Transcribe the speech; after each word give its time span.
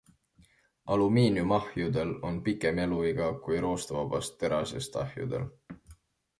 Alumiiniumahjudel 0.95 2.15
on 2.31 2.41
pikem 2.49 2.83
eluiga 2.87 3.29
kui 3.45 3.63
roostevabast 3.69 4.43
terasest 4.43 5.01
ahjudel. 5.07 5.51